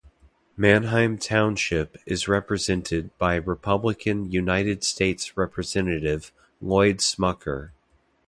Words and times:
Manheim 0.57 1.15
Township 1.19 1.95
is 2.07 2.27
represented 2.27 3.15
by 3.19 3.35
Republican 3.35 4.31
United 4.31 4.83
States 4.83 5.37
Representative 5.37 6.31
Lloyd 6.59 6.97
Smucker. 6.97 7.69